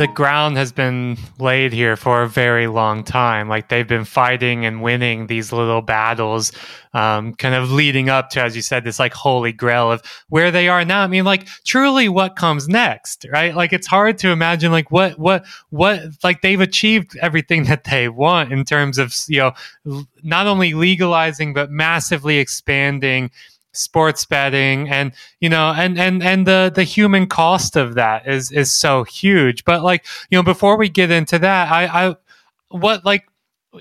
[0.00, 3.50] the ground has been laid here for a very long time.
[3.50, 6.52] Like they've been fighting and winning these little battles,
[6.94, 10.50] um, kind of leading up to, as you said, this like holy grail of where
[10.50, 11.02] they are now.
[11.02, 13.54] I mean, like truly, what comes next, right?
[13.54, 18.08] Like it's hard to imagine, like what, what, what, like they've achieved everything that they
[18.08, 19.40] want in terms of you
[19.84, 23.30] know not only legalizing but massively expanding
[23.72, 28.50] sports betting and you know and and and the the human cost of that is
[28.52, 29.64] is so huge.
[29.64, 32.16] But like you know before we get into that i i
[32.68, 33.26] what like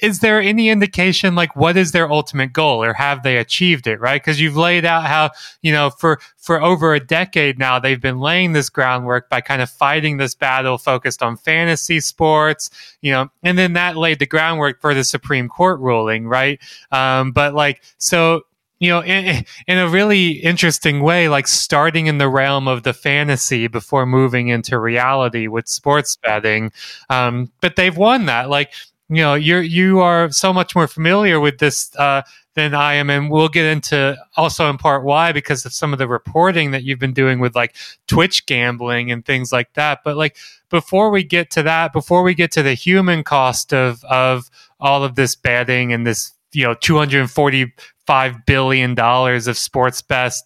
[0.00, 3.98] is there any indication like what is their ultimate goal or have they achieved it
[4.00, 4.22] right?
[4.22, 8.20] Because you've laid out how you know for for over a decade now they've been
[8.20, 13.28] laying this groundwork by kind of fighting this battle focused on fantasy sports you know
[13.42, 16.60] and then that laid the groundwork for the supreme court ruling right?
[16.92, 18.42] Um, but like so
[18.82, 22.92] you know, in, in, a really interesting way, like starting in the realm of the
[22.92, 26.72] fantasy before moving into reality with sports betting.
[27.08, 28.50] Um, but they've won that.
[28.50, 28.72] Like,
[29.08, 32.22] you know, you're you are so much more familiar with this uh,
[32.54, 36.00] than I am, and we'll get into also in part why because of some of
[36.00, 37.76] the reporting that you've been doing with like
[38.08, 40.00] Twitch gambling and things like that.
[40.04, 40.36] But like
[40.70, 45.04] before we get to that, before we get to the human cost of of all
[45.04, 47.72] of this betting and this you know 240
[48.12, 50.44] five billion dollars of sports bets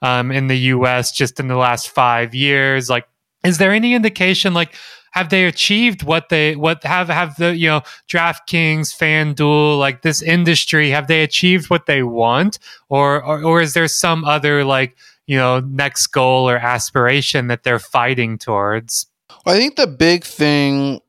[0.00, 1.12] um, in the U.S.
[1.12, 2.88] just in the last five years.
[2.88, 3.06] Like,
[3.44, 4.74] is there any indication like?
[5.10, 10.22] Have they achieved what they what have have the you know DraftKings, FanDuel, like this
[10.22, 10.88] industry?
[10.88, 15.36] Have they achieved what they want, or or, or is there some other like you
[15.36, 19.06] know next goal or aspiration that they're fighting towards?
[19.44, 21.02] I think the big thing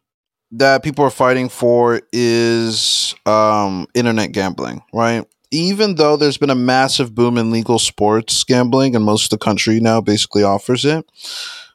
[0.51, 5.25] that people are fighting for is um, internet gambling, right?
[5.53, 9.43] Even though there's been a massive boom in legal sports gambling and most of the
[9.43, 11.05] country now basically offers it,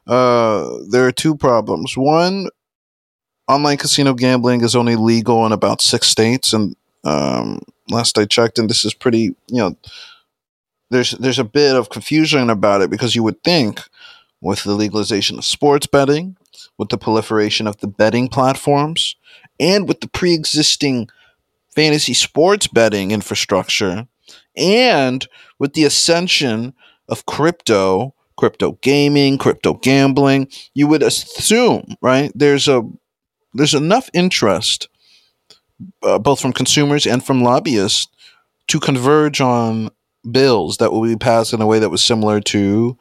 [0.05, 1.95] uh, there are two problems.
[1.95, 2.49] One,
[3.47, 8.59] online casino gambling is only legal in about six states, and um, last I checked,
[8.59, 9.77] and this is pretty, you know,
[10.89, 13.79] there's there's a bit of confusion about it because you would think
[14.41, 16.35] with the legalization of sports betting,
[16.77, 19.15] with the proliferation of the betting platforms,
[19.57, 21.07] and with the pre-existing
[21.79, 24.05] fantasy sports betting infrastructure
[24.57, 25.25] and
[25.59, 26.73] with the ascension
[27.07, 32.33] of crypto, crypto gaming, crypto gambling, you would assume, right?
[32.35, 32.81] There's a
[33.53, 34.89] there's enough interest
[36.03, 38.09] uh, both from consumers and from lobbyists
[38.67, 39.89] to converge on
[40.29, 42.97] bills that will be passed in a way that was similar to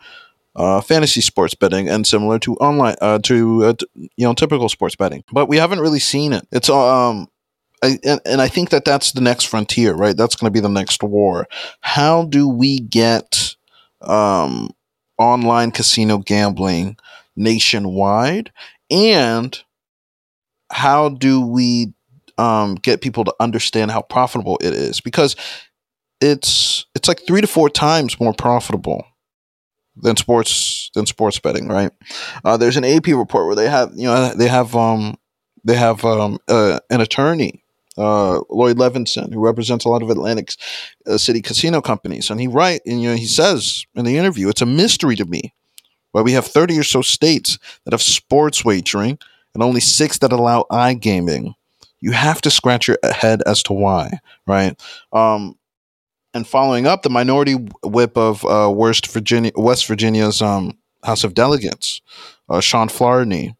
[0.54, 4.94] uh, fantasy sports betting and similar to online uh, to uh, you know typical sports
[4.94, 5.24] betting.
[5.32, 6.46] But we haven't really seen it.
[6.52, 7.26] It's um
[7.82, 10.16] I, and, and I think that that's the next frontier, right?
[10.16, 11.46] That's going to be the next war.
[11.80, 13.56] How do we get
[14.00, 14.70] um,
[15.18, 16.96] online casino gambling
[17.36, 18.52] nationwide?
[18.90, 19.58] And
[20.70, 21.92] how do we
[22.36, 25.00] um, get people to understand how profitable it is?
[25.00, 25.36] Because
[26.20, 29.04] it's it's like three to four times more profitable
[29.96, 31.90] than sports than sports betting, right?
[32.44, 35.16] Uh, there's an AP report where they have you know they have um
[35.64, 37.64] they have um uh, an attorney
[37.98, 40.52] uh, Lloyd Levenson, who represents a lot of Atlantic
[41.06, 44.48] uh, City casino companies, and he write and you know he says in the interview,
[44.48, 45.52] it's a mystery to me
[46.12, 49.18] why we have thirty or so states that have sports wagering
[49.54, 51.54] and only six that allow iGaming.
[52.00, 54.80] You have to scratch your head as to why, right?
[55.12, 55.58] Um,
[56.32, 61.34] and following up, the minority whip of uh, West Virginia, West Virginia's um, House of
[61.34, 62.00] Delegates,
[62.48, 63.56] uh, Shawn Fluharty,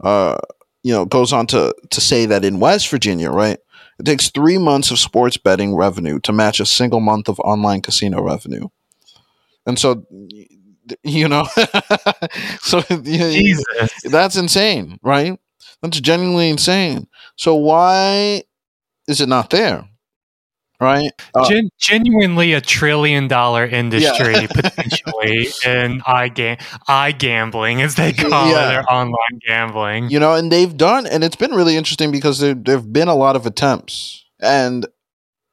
[0.00, 0.36] uh,
[0.82, 3.58] you know, goes on to to say that in West Virginia, right,
[3.98, 7.82] it takes three months of sports betting revenue to match a single month of online
[7.82, 8.68] casino revenue.
[9.66, 10.06] And so,
[11.02, 11.44] you know,
[12.60, 13.64] so Jesus.
[14.04, 15.38] that's insane, right?
[15.82, 17.08] That's genuinely insane.
[17.36, 18.44] So why
[19.06, 19.88] is it not there?
[20.80, 21.10] Right?
[21.34, 24.46] Uh, Gen- genuinely a trillion dollar industry yeah.
[24.54, 28.70] potentially in iGambling as they call yeah.
[28.70, 30.08] it or online gambling.
[30.08, 33.16] You know, and they've done and it's been really interesting because there there've been a
[33.16, 34.86] lot of attempts and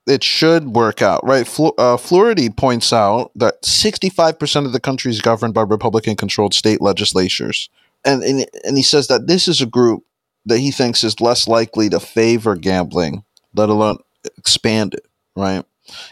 [0.07, 1.47] it should work out, right?
[1.47, 6.53] Fl- uh, Fluharty points out that 65% of the country is governed by Republican controlled
[6.53, 7.69] state legislatures.
[8.03, 10.03] And, and, and he says that this is a group
[10.45, 13.23] that he thinks is less likely to favor gambling,
[13.55, 13.97] let alone
[14.37, 15.05] expand it
[15.35, 15.63] right?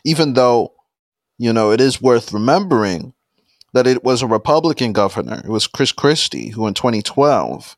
[0.03, 0.73] Even though,
[1.37, 3.13] you know, it is worth remembering
[3.73, 7.75] that it was a Republican governor, it was Chris Christie, who in 2012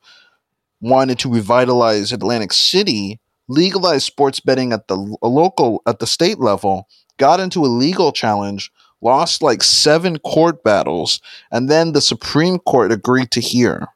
[0.82, 6.88] wanted to revitalize Atlantic City, legalize sports betting at the local, at the state level,
[7.18, 8.72] got into a legal challenge,
[9.02, 11.22] lost like seven court battles,
[11.52, 13.88] and then the Supreme Court agreed to hear.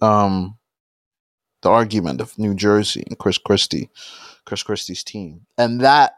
[0.00, 0.58] Um,
[1.62, 3.88] the argument of New Jersey and Chris Christie,
[4.44, 6.14] Chris Christie's team, and that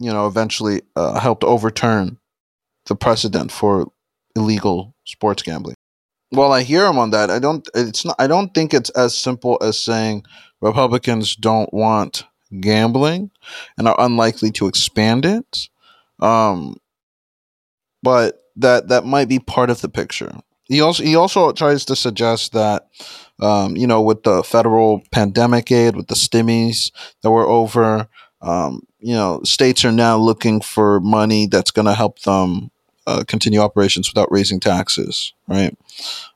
[0.00, 2.18] you know eventually uh, helped overturn
[2.86, 3.90] the precedent for
[4.36, 5.76] illegal sports gambling.
[6.30, 7.68] While I hear him on that, I don't.
[7.74, 8.16] It's not.
[8.18, 10.24] I don't think it's as simple as saying
[10.60, 12.24] Republicans don't want
[12.60, 13.30] gambling
[13.78, 15.68] and are unlikely to expand it.
[16.20, 16.76] Um,
[18.02, 20.32] but that that might be part of the picture.
[20.64, 22.88] He also he also tries to suggest that
[23.40, 26.90] um, you know with the federal pandemic aid, with the stimmies
[27.22, 28.08] that were over,
[28.40, 32.70] um, you know, states are now looking for money that's going to help them
[33.06, 35.76] uh, continue operations without raising taxes, right?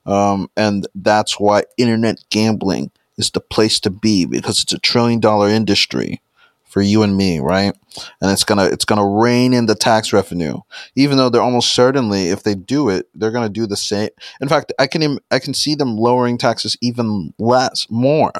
[0.04, 5.18] Um, and that's why internet gambling is the place to be because it's a trillion
[5.18, 6.20] dollar industry
[6.66, 7.74] for you and me, right?
[8.20, 10.58] And it's gonna it's gonna rein in the tax revenue,
[10.94, 14.10] even though they're almost certainly, if they do it, they're gonna do the same.
[14.42, 18.32] In fact, I can I can see them lowering taxes even less, more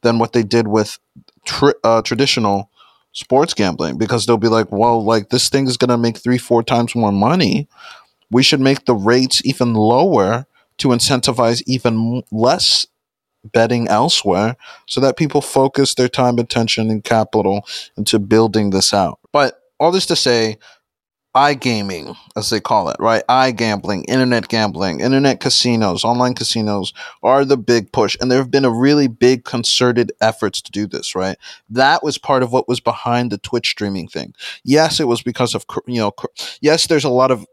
[0.00, 0.98] than what they did with
[1.44, 2.70] tr- uh, traditional
[3.18, 6.62] sports gambling, because they'll be like, well, like this thing is gonna make three, four
[6.62, 7.68] times more money.
[8.30, 10.46] We should make the rates even lower
[10.78, 12.86] to incentivize even less
[13.52, 14.56] betting elsewhere
[14.86, 17.66] so that people focus their time, attention, and capital
[17.96, 19.18] into building this out.
[19.32, 20.58] But all this to say,
[21.34, 23.22] iGaming, as they call it, right?
[23.28, 26.92] iGambling, internet gambling, internet casinos, online casinos
[27.22, 28.16] are the big push.
[28.20, 31.36] And there have been a really big concerted efforts to do this, right?
[31.68, 34.34] That was part of what was behind the Twitch streaming thing.
[34.64, 36.12] Yes, it was because of, you know,
[36.60, 37.46] yes, there's a lot of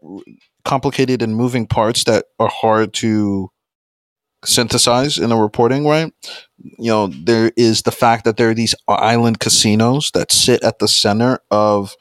[0.63, 3.51] complicated and moving parts that are hard to
[4.43, 6.13] synthesize in a reporting right
[6.59, 10.77] you know there is the fact that there are these island casinos that sit at
[10.77, 11.95] the center of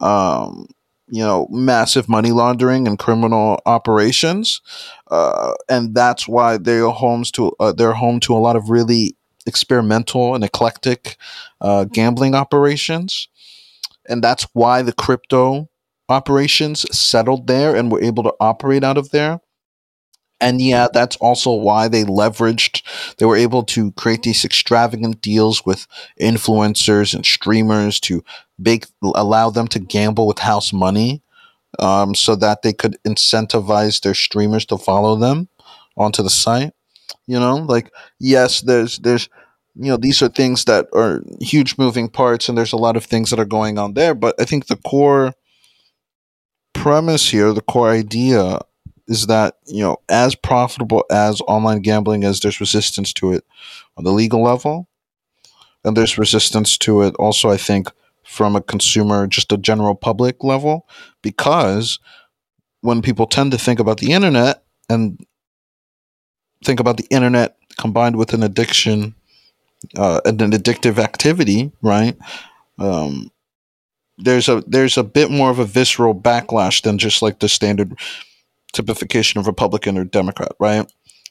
[0.00, 0.66] um,
[1.08, 4.62] you know massive money laundering and criminal operations
[5.10, 9.16] uh, and that's why they're homes to uh, they're home to a lot of really
[9.46, 11.16] experimental and eclectic
[11.60, 13.28] uh, gambling operations.
[14.08, 15.68] And that's why the crypto
[16.08, 19.40] operations settled there and were able to operate out of there.
[20.40, 22.82] And yeah, that's also why they leveraged,
[23.18, 25.86] they were able to create these extravagant deals with
[26.20, 28.24] influencers and streamers to
[28.58, 31.22] make, allow them to gamble with house money
[31.78, 35.48] um, so that they could incentivize their streamers to follow them
[35.96, 36.72] onto the site.
[37.26, 39.28] You know, like, yes, there's, there's,
[39.74, 43.04] you know, these are things that are huge moving parts and there's a lot of
[43.04, 44.14] things that are going on there.
[44.14, 45.34] But I think the core
[46.74, 48.60] premise here, the core idea
[49.06, 53.44] is that you know as profitable as online gambling is there's resistance to it
[53.96, 54.88] on the legal level.
[55.84, 57.88] And there's resistance to it also i think
[58.22, 60.88] from a consumer just a general public level.
[61.22, 61.98] Because
[62.80, 65.18] when people tend to think about the internet and
[66.64, 69.14] think about the internet combined with an addiction
[69.96, 72.16] uh, an addictive activity right
[72.78, 73.30] um,
[74.18, 77.94] there's a there's a bit more of a visceral backlash than just like the standard
[78.74, 80.90] typification of Republican or Democrat, right?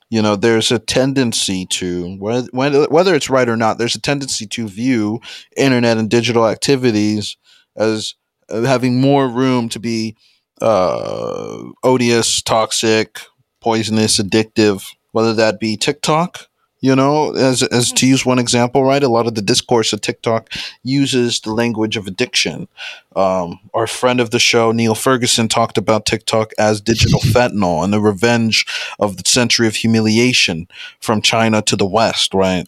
[0.09, 3.77] You know, there's a tendency to whether it's right or not.
[3.77, 5.19] There's a tendency to view
[5.57, 7.37] internet and digital activities
[7.75, 8.15] as
[8.49, 10.15] uh, having more room to be
[10.61, 13.19] uh, odious, toxic,
[13.61, 14.85] poisonous, addictive.
[15.11, 16.47] Whether that be TikTok
[16.83, 19.01] you know, as as to use one example, right?
[19.01, 20.49] A lot of the discourse of TikTok
[20.83, 22.67] uses the language of addiction.
[23.15, 27.93] Um, our friend of the show, Niall Ferguson, talked about TikTok as digital fentanyl and
[27.93, 28.65] the revenge
[28.99, 30.67] of the century of humiliation
[30.99, 32.67] from China to the West, right?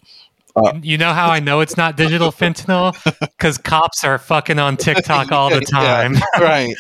[0.56, 2.94] Uh, you know how I know it's not digital fentanyl?
[3.38, 6.74] Because cops are fucking on TikTok all the time, yeah, right?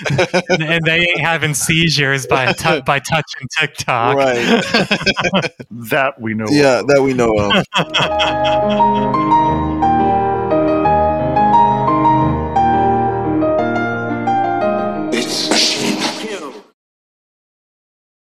[0.49, 4.63] and they ain't having seizures by t- by touching TikTok, right?
[5.69, 6.45] that we know.
[6.49, 6.87] Yeah, of.
[6.87, 7.51] that we know of.